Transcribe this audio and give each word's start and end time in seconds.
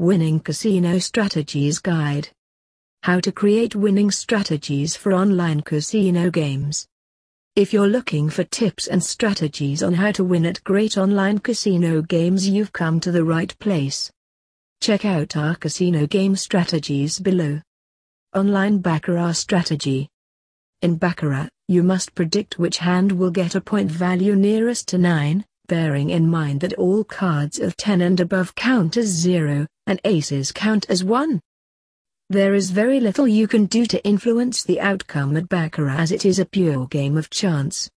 Winning 0.00 0.40
Casino 0.40 0.98
Strategies 0.98 1.78
Guide. 1.78 2.30
How 3.02 3.20
to 3.20 3.30
create 3.30 3.76
winning 3.76 4.10
strategies 4.10 4.96
for 4.96 5.12
online 5.12 5.60
casino 5.60 6.30
games. 6.30 6.86
If 7.54 7.74
you're 7.74 7.86
looking 7.86 8.30
for 8.30 8.44
tips 8.44 8.86
and 8.86 9.04
strategies 9.04 9.82
on 9.82 9.92
how 9.92 10.10
to 10.12 10.24
win 10.24 10.46
at 10.46 10.64
great 10.64 10.96
online 10.96 11.38
casino 11.38 12.00
games, 12.00 12.48
you've 12.48 12.72
come 12.72 12.98
to 13.00 13.12
the 13.12 13.22
right 13.22 13.54
place. 13.58 14.10
Check 14.80 15.04
out 15.04 15.36
our 15.36 15.54
casino 15.54 16.06
game 16.06 16.34
strategies 16.34 17.20
below. 17.20 17.60
Online 18.34 18.78
Baccarat 18.78 19.34
Strategy. 19.34 20.08
In 20.80 20.96
Baccarat, 20.96 21.50
you 21.68 21.82
must 21.82 22.14
predict 22.14 22.58
which 22.58 22.78
hand 22.78 23.12
will 23.12 23.30
get 23.30 23.54
a 23.54 23.60
point 23.60 23.90
value 23.90 24.34
nearest 24.34 24.88
to 24.88 24.96
9, 24.96 25.44
bearing 25.70 26.10
in 26.10 26.28
mind 26.28 26.60
that 26.60 26.72
all 26.72 27.04
cards 27.04 27.60
of 27.60 27.76
10 27.76 28.00
and 28.00 28.18
above 28.18 28.56
count 28.56 28.96
as 28.96 29.06
0, 29.06 29.68
and 29.86 30.00
aces 30.04 30.50
count 30.50 30.84
as 30.88 31.04
1. 31.04 31.40
There 32.28 32.54
is 32.54 32.72
very 32.72 32.98
little 32.98 33.28
you 33.28 33.46
can 33.46 33.66
do 33.66 33.86
to 33.86 34.04
influence 34.04 34.64
the 34.64 34.80
outcome 34.80 35.36
at 35.36 35.48
Baccarat 35.48 36.00
as 36.00 36.10
it 36.10 36.26
is 36.26 36.40
a 36.40 36.44
pure 36.44 36.88
game 36.88 37.16
of 37.16 37.30
chance. 37.30 37.88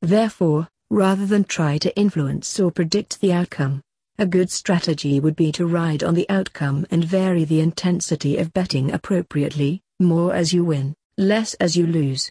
Therefore, 0.00 0.68
rather 0.90 1.26
than 1.26 1.42
try 1.42 1.76
to 1.78 1.96
influence 1.98 2.60
or 2.60 2.70
predict 2.70 3.20
the 3.20 3.32
outcome, 3.32 3.82
a 4.18 4.24
good 4.26 4.48
strategy 4.48 5.18
would 5.18 5.34
be 5.34 5.50
to 5.50 5.66
ride 5.66 6.04
on 6.04 6.14
the 6.14 6.30
outcome 6.30 6.86
and 6.92 7.04
vary 7.04 7.44
the 7.44 7.58
intensity 7.58 8.36
of 8.36 8.52
betting 8.52 8.92
appropriately, 8.92 9.82
more 9.98 10.32
as 10.32 10.52
you 10.52 10.64
win, 10.64 10.94
less 11.16 11.54
as 11.54 11.76
you 11.76 11.84
lose. 11.84 12.30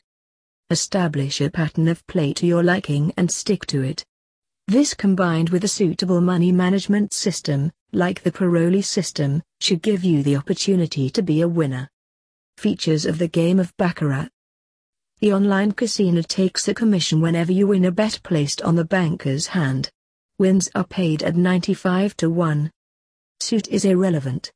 Establish 0.70 1.42
a 1.42 1.50
pattern 1.50 1.90
of 1.90 2.08
play 2.08 2.32
to 2.32 2.48
your 2.48 2.64
liking 2.64 3.14
and 3.18 3.30
stick 3.30 3.66
to 3.66 3.84
it. 3.84 4.06
This 4.70 4.94
combined 4.94 5.48
with 5.50 5.64
a 5.64 5.70
suitable 5.70 6.20
money 6.20 6.52
management 6.52 7.14
system, 7.14 7.72
like 7.94 8.22
the 8.22 8.34
Paroli 8.34 8.84
system, 8.84 9.42
should 9.62 9.82
give 9.82 10.04
you 10.04 10.24
the 10.24 10.36
opportunity 10.36 11.10
to 11.10 11.22
be 11.22 11.40
a 11.40 11.48
winner. 11.48 11.88
Features 12.58 13.06
of 13.06 13.18
the 13.18 13.30
game 13.30 13.62
of 13.62 13.72
Baccarat 13.78 14.28
The 15.22 15.32
online 15.32 15.72
casino 15.72 16.22
takes 16.22 16.68
a 16.68 16.74
commission 16.74 17.22
whenever 17.22 17.54
you 17.54 17.68
win 17.68 17.86
a 17.86 17.94
bet 17.94 18.20
placed 18.24 18.62
on 18.62 18.76
the 18.76 18.84
banker's 18.84 19.48
hand. 19.48 19.90
Wins 20.38 20.70
are 20.76 20.84
paid 20.84 21.24
at 21.24 21.38
95 21.38 22.18
to 22.18 22.30
1. 22.30 22.70
Suit 23.40 23.70
is 23.70 23.86
irrelevant. 23.86 24.52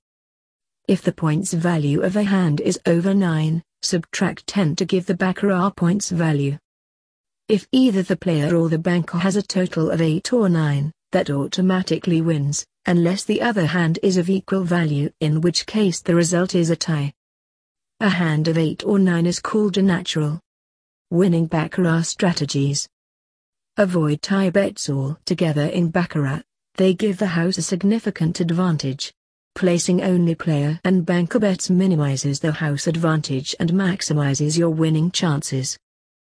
If 0.90 1.04
the 1.04 1.14
points 1.14 1.54
value 1.54 2.02
of 2.02 2.18
a 2.18 2.24
hand 2.24 2.60
is 2.60 2.78
over 2.86 3.14
9, 3.14 3.64
subtract 3.82 4.46
10 4.46 4.76
to 4.76 4.84
give 4.84 5.06
the 5.06 5.16
Baccarat 5.16 5.70
points 5.78 6.10
value. 6.10 6.58
If 7.48 7.68
either 7.72 8.04
the 8.04 8.16
player 8.16 8.56
or 8.56 8.70
the 8.70 8.78
banker 8.78 9.18
has 9.18 9.36
a 9.36 9.42
total 9.42 9.92
of 9.92 10.02
8 10.02 10.32
or 10.34 10.48
9, 10.50 10.92
that 11.12 11.30
automatically 11.30 12.22
wins, 12.22 12.66
unless 12.86 13.24
the 13.24 13.42
other 13.42 13.66
hand 13.66 14.00
is 14.02 14.18
of 14.18 14.30
equal 14.30 14.64
value 14.64 15.12
in 15.20 15.42
which 15.42 15.66
case 15.66 16.02
the 16.02 16.16
result 16.16 16.56
is 16.56 16.70
a 16.70 16.76
tie. 16.76 17.14
A 18.00 18.10
hand 18.10 18.48
of 18.48 18.58
8 18.58 18.84
or 18.86 18.98
9 18.98 19.26
is 19.26 19.40
called 19.40 19.78
a 19.78 19.82
natural. 19.82 20.40
Winning 21.10 21.46
Baccarat 21.46 22.04
strategies. 22.04 22.88
Avoid 23.78 24.22
tie 24.22 24.50
bets 24.50 24.90
altogether 24.90 25.66
in 25.66 25.90
Baccarat, 25.90 26.44
they 26.76 26.94
give 26.94 27.18
the 27.18 27.28
house 27.28 27.58
a 27.58 27.62
significant 27.62 28.40
advantage. 28.40 29.14
Placing 29.56 30.02
only 30.02 30.36
player 30.36 30.80
and 30.86 31.06
banker 31.06 31.40
bets 31.40 31.70
minimizes 31.70 32.40
the 32.40 32.54
house 32.54 32.88
advantage 32.88 33.54
and 33.60 33.72
maximizes 33.72 34.58
your 34.58 34.70
winning 34.70 35.12
chances. 35.12 35.78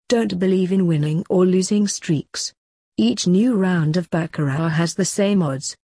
Don't 0.09 0.38
believe 0.38 0.72
in 0.72 0.86
winning 0.86 1.26
or 1.30 1.46
losing 1.46 1.88
streaks. 1.88 2.54
Each 2.98 3.26
new 3.26 3.56
round 3.56 3.96
of 3.96 4.09
Baccarat 4.09 4.70
has 4.70 4.94
the 4.94 5.06
same 5.06 5.42
odds. 5.42 5.78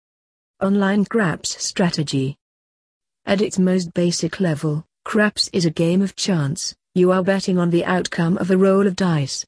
Online 0.62 1.06
Craps 1.06 1.64
Strategy 1.64 2.36
At 3.28 3.42
its 3.42 3.60
most 3.60 3.94
basic 3.94 4.40
level, 4.40 4.86
craps 5.06 5.50
is 5.54 5.66
a 5.66 5.70
game 5.70 6.02
of 6.02 6.16
chance, 6.16 6.76
you 6.96 7.12
are 7.12 7.24
betting 7.24 7.60
on 7.60 7.70
the 7.70 7.86
outcome 7.86 8.38
of 8.40 8.50
a 8.50 8.58
roll 8.58 8.88
of 8.88 8.96
dice. 8.96 9.46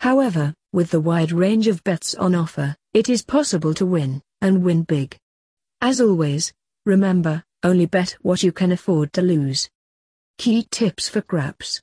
However, 0.00 0.54
with 0.72 0.90
the 0.90 1.00
wide 1.00 1.30
range 1.30 1.68
of 1.68 1.84
bets 1.84 2.14
on 2.14 2.34
offer, 2.34 2.74
it 2.94 3.10
is 3.10 3.22
possible 3.22 3.74
to 3.74 3.84
win, 3.84 4.22
and 4.40 4.64
win 4.64 4.84
big. 4.84 5.18
As 5.82 6.00
always, 6.00 6.52
remember, 6.86 7.44
only 7.62 7.86
bet 7.86 8.16
what 8.22 8.42
you 8.42 8.52
can 8.52 8.72
afford 8.72 9.12
to 9.12 9.22
lose. 9.22 9.68
Key 10.38 10.66
tips 10.70 11.08
for 11.10 11.20
craps 11.20 11.82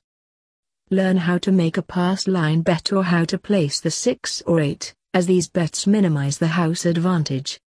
Learn 0.90 1.16
how 1.16 1.36
to 1.38 1.50
make 1.50 1.78
a 1.78 1.82
pass 1.82 2.28
line 2.28 2.62
bet 2.62 2.92
or 2.92 3.02
how 3.02 3.24
to 3.24 3.38
place 3.38 3.80
the 3.80 3.90
6 3.90 4.42
or 4.46 4.60
8, 4.60 4.94
as 5.14 5.26
these 5.26 5.48
bets 5.48 5.84
minimize 5.84 6.38
the 6.38 6.46
house 6.46 6.86
advantage. 6.86 7.58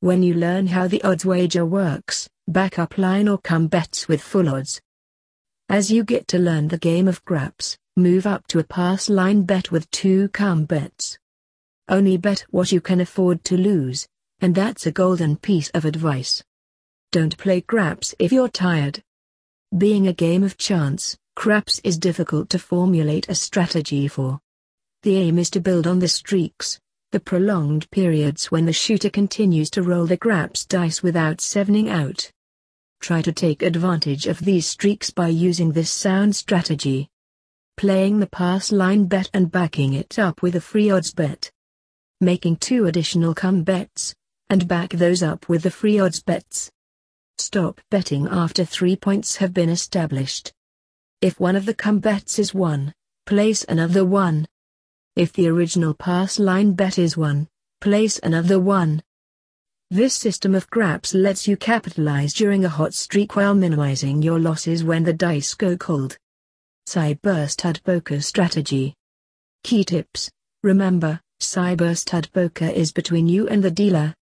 When 0.00 0.22
you 0.22 0.34
learn 0.34 0.66
how 0.66 0.86
the 0.86 1.02
odds 1.02 1.24
wager 1.24 1.64
works, 1.64 2.28
back 2.46 2.78
up 2.78 2.98
line 2.98 3.28
or 3.28 3.38
come 3.38 3.66
bets 3.66 4.08
with 4.08 4.20
full 4.20 4.46
odds. 4.46 4.78
As 5.70 5.90
you 5.90 6.04
get 6.04 6.28
to 6.28 6.38
learn 6.38 6.68
the 6.68 6.76
game 6.76 7.08
of 7.08 7.24
craps, 7.24 7.78
move 7.96 8.26
up 8.26 8.46
to 8.48 8.58
a 8.58 8.64
pass 8.64 9.08
line 9.08 9.44
bet 9.44 9.70
with 9.70 9.90
two 9.90 10.28
come 10.28 10.66
bets. 10.66 11.16
Only 11.88 12.18
bet 12.18 12.44
what 12.50 12.72
you 12.72 12.82
can 12.82 13.00
afford 13.00 13.42
to 13.44 13.56
lose, 13.56 14.06
and 14.40 14.54
that's 14.54 14.84
a 14.84 14.92
golden 14.92 15.38
piece 15.38 15.70
of 15.70 15.86
advice. 15.86 16.44
Don't 17.10 17.38
play 17.38 17.62
craps 17.62 18.14
if 18.18 18.32
you're 18.32 18.48
tired. 18.48 19.02
Being 19.78 20.08
a 20.08 20.12
game 20.12 20.42
of 20.42 20.58
chance, 20.58 21.16
Craps 21.36 21.80
is 21.84 21.98
difficult 21.98 22.50
to 22.50 22.58
formulate 22.58 23.28
a 23.28 23.34
strategy 23.34 24.08
for. 24.08 24.38
The 25.02 25.16
aim 25.16 25.38
is 25.38 25.48
to 25.50 25.60
build 25.60 25.86
on 25.86 25.98
the 25.98 26.08
streaks, 26.08 26.78
the 27.12 27.20
prolonged 27.20 27.90
periods 27.90 28.50
when 28.50 28.66
the 28.66 28.72
shooter 28.72 29.08
continues 29.08 29.70
to 29.70 29.82
roll 29.82 30.06
the 30.06 30.16
craps 30.16 30.66
dice 30.66 31.02
without 31.02 31.40
sevening 31.40 31.88
out. 31.88 32.30
Try 33.00 33.22
to 33.22 33.32
take 33.32 33.62
advantage 33.62 34.26
of 34.26 34.40
these 34.40 34.66
streaks 34.66 35.10
by 35.10 35.28
using 35.28 35.72
this 35.72 35.90
sound 35.90 36.36
strategy. 36.36 37.08
Playing 37.78 38.20
the 38.20 38.28
pass 38.28 38.70
line 38.70 39.06
bet 39.06 39.30
and 39.32 39.50
backing 39.50 39.94
it 39.94 40.18
up 40.18 40.42
with 40.42 40.56
a 40.56 40.60
free 40.60 40.90
odds 40.90 41.14
bet. 41.14 41.50
Making 42.20 42.56
two 42.56 42.86
additional 42.86 43.32
come 43.32 43.62
bets, 43.62 44.14
and 44.50 44.68
back 44.68 44.90
those 44.90 45.22
up 45.22 45.48
with 45.48 45.62
the 45.62 45.70
free 45.70 45.98
odds 45.98 46.22
bets. 46.22 46.70
Stop 47.38 47.80
betting 47.90 48.28
after 48.28 48.66
three 48.66 48.96
points 48.96 49.36
have 49.36 49.54
been 49.54 49.70
established. 49.70 50.52
If 51.22 51.38
one 51.38 51.54
of 51.54 51.66
the 51.66 51.74
come 51.74 51.98
bets 51.98 52.38
is 52.38 52.54
1, 52.54 52.94
place 53.26 53.62
another 53.68 54.06
1. 54.06 54.48
If 55.16 55.34
the 55.34 55.48
original 55.48 55.92
pass 55.92 56.38
line 56.38 56.72
bet 56.72 56.98
is 56.98 57.14
1, 57.14 57.46
place 57.82 58.18
another 58.22 58.58
1. 58.58 59.02
This 59.90 60.14
system 60.14 60.54
of 60.54 60.70
craps 60.70 61.12
lets 61.12 61.46
you 61.46 61.58
capitalize 61.58 62.32
during 62.32 62.64
a 62.64 62.70
hot 62.70 62.94
streak 62.94 63.36
while 63.36 63.54
minimizing 63.54 64.22
your 64.22 64.38
losses 64.38 64.82
when 64.82 65.02
the 65.02 65.12
dice 65.12 65.52
go 65.52 65.76
cold. 65.76 66.16
Cyber 66.88 67.50
Stud 67.50 67.82
Poker 67.84 68.22
Strategy 68.22 68.94
Key 69.62 69.84
tips 69.84 70.30
Remember, 70.62 71.20
Cyber 71.38 71.98
Stud 71.98 72.32
Poker 72.32 72.68
is 72.68 72.92
between 72.92 73.28
you 73.28 73.46
and 73.46 73.62
the 73.62 73.70
dealer. 73.70 74.14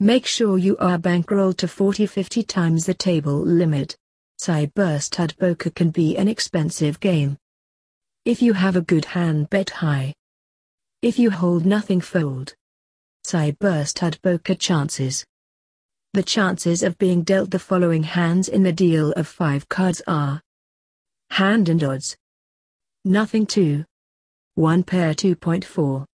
Make 0.00 0.24
sure 0.24 0.56
you 0.56 0.78
are 0.78 0.96
bankrolled 0.96 1.58
to 1.58 1.66
40-50 1.66 2.46
times 2.46 2.86
the 2.86 2.94
table 2.94 3.38
limit. 3.38 3.98
Cyber 4.40 5.02
Stud 5.02 5.36
Poker 5.38 5.70
can 5.70 5.90
be 5.90 6.16
an 6.16 6.28
expensive 6.28 7.00
game. 7.00 7.38
If 8.24 8.42
you 8.42 8.52
have 8.52 8.76
a 8.76 8.82
good 8.82 9.04
hand 9.04 9.50
bet 9.50 9.70
high. 9.70 10.14
If 11.02 11.18
you 11.18 11.30
hold 11.30 11.64
nothing 11.64 12.00
fold. 12.00 12.54
Cyber 13.26 13.86
Stud 13.86 14.20
Poker 14.22 14.54
chances. 14.54 15.24
The 16.12 16.22
chances 16.22 16.82
of 16.82 16.98
being 16.98 17.22
dealt 17.22 17.50
the 17.50 17.58
following 17.58 18.02
hands 18.02 18.48
in 18.48 18.62
the 18.62 18.72
deal 18.72 19.12
of 19.12 19.26
5 19.26 19.68
cards 19.68 20.02
are 20.06 20.40
Hand 21.30 21.68
and 21.68 21.82
odds. 21.82 22.16
Nothing 23.04 23.46
2. 23.46 23.84
1 24.54 24.82
pair 24.84 25.12
2.4. 25.12 26.06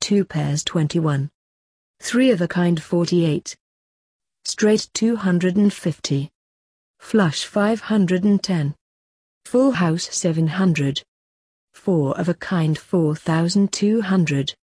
2 0.00 0.24
pairs 0.24 0.62
21. 0.64 1.30
3 2.00 2.30
of 2.30 2.40
a 2.40 2.48
kind 2.48 2.82
48. 2.82 3.56
Straight 4.44 4.88
250. 4.94 6.30
Flush 7.02 7.44
510. 7.44 8.74
Full 9.44 9.72
House 9.72 10.08
700. 10.16 11.02
Four 11.74 12.18
of 12.18 12.30
a 12.30 12.34
kind 12.34 12.78
4200. 12.78 14.54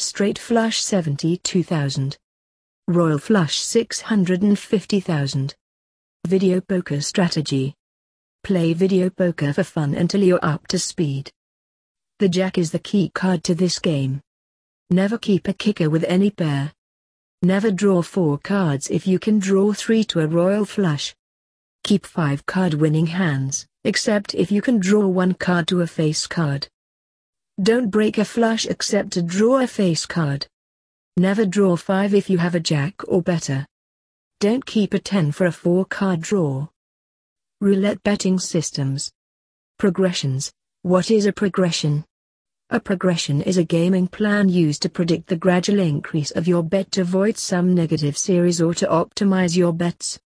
Straight 0.00 0.36
Flush 0.36 0.82
72000. 0.82 2.16
Royal 2.88 3.18
Flush 3.18 3.58
650,000. 3.58 5.54
Video 6.26 6.60
Poker 6.60 7.00
Strategy. 7.00 7.74
Play 8.42 8.72
video 8.72 9.08
poker 9.08 9.52
for 9.52 9.62
fun 9.62 9.94
until 9.94 10.24
you're 10.24 10.44
up 10.44 10.66
to 10.68 10.80
speed. 10.80 11.30
The 12.18 12.28
Jack 12.28 12.58
is 12.58 12.72
the 12.72 12.80
key 12.80 13.12
card 13.14 13.44
to 13.44 13.54
this 13.54 13.78
game. 13.78 14.20
Never 14.90 15.18
keep 15.18 15.46
a 15.46 15.52
kicker 15.52 15.88
with 15.88 16.04
any 16.04 16.30
pair. 16.30 16.72
Never 17.42 17.70
draw 17.70 18.02
four 18.02 18.38
cards 18.38 18.90
if 18.90 19.06
you 19.06 19.20
can 19.20 19.38
draw 19.38 19.72
three 19.72 20.02
to 20.04 20.20
a 20.20 20.26
royal 20.26 20.64
flush. 20.64 21.14
Keep 21.86 22.04
5 22.04 22.46
card 22.46 22.74
winning 22.74 23.06
hands, 23.06 23.64
except 23.84 24.34
if 24.34 24.50
you 24.50 24.60
can 24.60 24.80
draw 24.80 25.06
one 25.06 25.34
card 25.34 25.68
to 25.68 25.82
a 25.82 25.86
face 25.86 26.26
card. 26.26 26.66
Don't 27.62 27.92
break 27.92 28.18
a 28.18 28.24
flush 28.24 28.66
except 28.66 29.12
to 29.12 29.22
draw 29.22 29.60
a 29.60 29.68
face 29.68 30.04
card. 30.04 30.48
Never 31.16 31.46
draw 31.46 31.76
5 31.76 32.12
if 32.12 32.28
you 32.28 32.38
have 32.38 32.56
a 32.56 32.60
jack 32.60 32.94
or 33.06 33.22
better. 33.22 33.64
don't 34.40 34.66
keep 34.66 34.94
a 34.94 34.98
10 34.98 35.30
for 35.30 35.46
a 35.46 35.52
4 35.52 35.84
card 35.84 36.22
draw. 36.22 36.66
Roulette 37.60 38.02
betting 38.02 38.40
systems. 38.40 39.12
Progressions. 39.78 40.52
What 40.82 41.12
is 41.12 41.24
a 41.26 41.32
progression? 41.32 42.04
A 42.70 42.80
progression 42.80 43.42
is 43.42 43.58
a 43.58 43.64
gaming 43.64 44.08
plan 44.08 44.48
used 44.48 44.82
to 44.82 44.88
predict 44.88 45.28
the 45.28 45.36
gradual 45.36 45.78
increase 45.78 46.32
of 46.32 46.48
your 46.48 46.64
bet 46.64 46.90
to 46.90 47.02
avoid 47.02 47.38
some 47.38 47.76
negative 47.76 48.18
series 48.18 48.60
or 48.60 48.74
to 48.74 48.88
optimize 48.88 49.56
your 49.56 49.72
bets. 49.72 50.18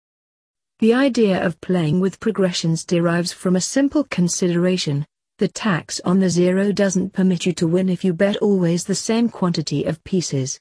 The 0.81 0.95
idea 0.95 1.45
of 1.45 1.61
playing 1.61 1.99
with 1.99 2.21
progressions 2.21 2.85
derives 2.85 3.33
from 3.33 3.57
a 3.57 3.61
simple 3.61 4.05
consideration. 4.05 5.05
The 5.39 5.49
tax 5.49 6.01
on 6.05 6.21
the 6.21 6.31
zero 6.31 6.71
doesn't 6.71 7.13
permit 7.13 7.47
you 7.47 7.53
to 7.55 7.67
win 7.67 7.89
if 7.89 8.05
you 8.05 8.13
bet 8.13 8.37
always 8.37 8.85
the 8.85 8.95
same 8.95 9.29
quantity 9.29 9.83
of 9.83 10.05
pieces. 10.05 10.61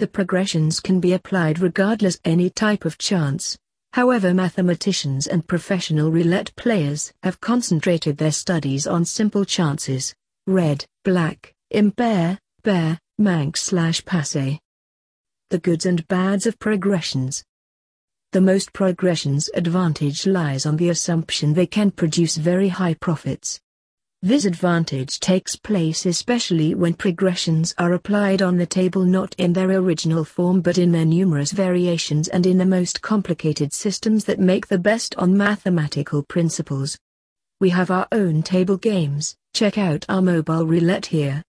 The 0.00 0.08
progressions 0.08 0.80
can 0.80 0.98
be 0.98 1.12
applied 1.12 1.60
regardless 1.60 2.18
any 2.24 2.50
type 2.50 2.84
of 2.84 2.98
chance. 2.98 3.56
However 3.92 4.34
mathematicians 4.34 5.28
and 5.28 5.46
professional 5.46 6.10
roulette 6.10 6.52
players 6.56 7.12
have 7.22 7.40
concentrated 7.40 8.16
their 8.16 8.32
studies 8.32 8.88
on 8.88 9.04
simple 9.04 9.44
chances 9.44 10.12
red, 10.48 10.84
black, 11.04 11.54
impair, 11.70 12.36
pair, 12.64 12.98
manque 13.18 13.56
slash 13.56 14.04
passe. 14.04 14.58
The 15.50 15.58
goods 15.60 15.86
and 15.86 16.06
bads 16.08 16.46
of 16.46 16.58
progressions. 16.58 17.44
The 18.32 18.40
most 18.40 18.72
progressions 18.72 19.50
advantage 19.54 20.24
lies 20.24 20.64
on 20.64 20.76
the 20.76 20.90
assumption 20.90 21.52
they 21.52 21.66
can 21.66 21.90
produce 21.90 22.36
very 22.36 22.68
high 22.68 22.94
profits. 22.94 23.60
This 24.22 24.44
advantage 24.44 25.18
takes 25.18 25.56
place 25.56 26.06
especially 26.06 26.76
when 26.76 26.94
progressions 26.94 27.74
are 27.76 27.92
applied 27.92 28.40
on 28.40 28.56
the 28.56 28.66
table 28.66 29.02
not 29.02 29.34
in 29.36 29.52
their 29.52 29.70
original 29.70 30.24
form 30.24 30.60
but 30.60 30.78
in 30.78 30.92
their 30.92 31.04
numerous 31.04 31.50
variations 31.50 32.28
and 32.28 32.46
in 32.46 32.56
the 32.56 32.64
most 32.64 33.02
complicated 33.02 33.72
systems 33.72 34.24
that 34.26 34.38
make 34.38 34.68
the 34.68 34.78
best 34.78 35.16
on 35.16 35.36
mathematical 35.36 36.22
principles. 36.22 36.96
We 37.60 37.70
have 37.70 37.90
our 37.90 38.06
own 38.12 38.44
table 38.44 38.76
games, 38.76 39.34
check 39.54 39.76
out 39.76 40.06
our 40.08 40.22
mobile 40.22 40.66
roulette 40.66 41.06
here. 41.06 41.42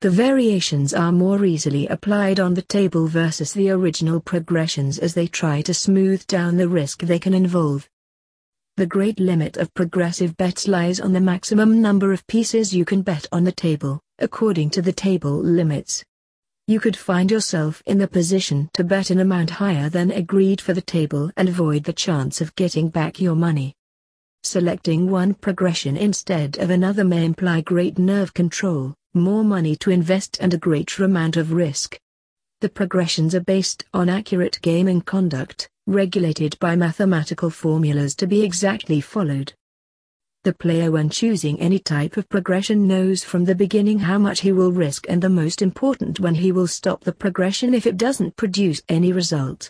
The 0.00 0.08
variations 0.10 0.94
are 0.94 1.12
more 1.12 1.44
easily 1.44 1.86
applied 1.86 2.40
on 2.40 2.54
the 2.54 2.62
table 2.62 3.06
versus 3.06 3.52
the 3.52 3.68
original 3.68 4.18
progressions 4.18 4.98
as 4.98 5.12
they 5.12 5.26
try 5.26 5.60
to 5.60 5.74
smooth 5.74 6.26
down 6.26 6.56
the 6.56 6.68
risk 6.68 7.02
they 7.02 7.18
can 7.18 7.34
involve. 7.34 7.86
The 8.78 8.86
great 8.86 9.20
limit 9.20 9.58
of 9.58 9.74
progressive 9.74 10.38
bets 10.38 10.66
lies 10.66 11.00
on 11.00 11.12
the 11.12 11.20
maximum 11.20 11.82
number 11.82 12.14
of 12.14 12.26
pieces 12.26 12.74
you 12.74 12.86
can 12.86 13.02
bet 13.02 13.26
on 13.30 13.44
the 13.44 13.52
table, 13.52 14.00
according 14.18 14.70
to 14.70 14.80
the 14.80 14.94
table 14.94 15.36
limits. 15.38 16.02
You 16.66 16.80
could 16.80 16.96
find 16.96 17.30
yourself 17.30 17.82
in 17.84 17.98
the 17.98 18.08
position 18.08 18.70
to 18.72 18.84
bet 18.84 19.10
an 19.10 19.20
amount 19.20 19.50
higher 19.50 19.90
than 19.90 20.12
agreed 20.12 20.62
for 20.62 20.72
the 20.72 20.80
table 20.80 21.30
and 21.36 21.46
avoid 21.46 21.84
the 21.84 21.92
chance 21.92 22.40
of 22.40 22.56
getting 22.56 22.88
back 22.88 23.20
your 23.20 23.34
money. 23.34 23.74
Selecting 24.44 25.10
one 25.10 25.34
progression 25.34 25.98
instead 25.98 26.56
of 26.56 26.70
another 26.70 27.04
may 27.04 27.26
imply 27.26 27.60
great 27.60 27.98
nerve 27.98 28.32
control, 28.32 28.94
more 29.14 29.42
money 29.42 29.74
to 29.76 29.90
invest 29.90 30.38
and 30.40 30.54
a 30.54 30.58
greater 30.58 31.04
amount 31.04 31.36
of 31.36 31.52
risk. 31.52 31.98
The 32.60 32.68
progressions 32.68 33.34
are 33.34 33.40
based 33.40 33.84
on 33.92 34.08
accurate 34.08 34.58
gaming 34.62 35.00
conduct, 35.00 35.68
regulated 35.86 36.58
by 36.60 36.76
mathematical 36.76 37.50
formulas 37.50 38.14
to 38.16 38.26
be 38.26 38.42
exactly 38.42 39.00
followed. 39.00 39.52
The 40.44 40.54
player 40.54 40.90
when 40.90 41.10
choosing 41.10 41.60
any 41.60 41.78
type 41.78 42.16
of 42.16 42.26
progression 42.30 42.86
knows 42.86 43.22
from 43.22 43.44
the 43.44 43.54
beginning 43.54 43.98
how 43.98 44.16
much 44.16 44.40
he 44.40 44.52
will 44.52 44.72
risk 44.72 45.04
and 45.06 45.20
the 45.20 45.28
most 45.28 45.60
important 45.60 46.18
when 46.18 46.36
he 46.36 46.50
will 46.50 46.66
stop 46.66 47.04
the 47.04 47.12
progression 47.12 47.74
if 47.74 47.86
it 47.86 47.98
doesn't 47.98 48.36
produce 48.36 48.80
any 48.88 49.12
result. 49.12 49.68